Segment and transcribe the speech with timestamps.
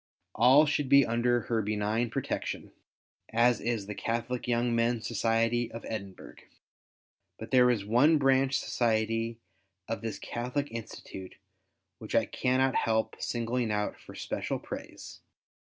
[0.33, 2.71] All should be under Her benign protection,
[3.31, 6.37] as is the Catholic Young Men's Society of Edinburgh.
[7.37, 9.37] But there is one branch society
[9.87, 11.35] of this Catholic Institute
[11.99, 15.19] which I cannot help singling out for special praise.